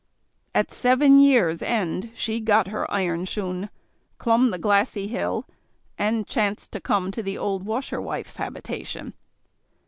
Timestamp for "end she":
1.61-2.39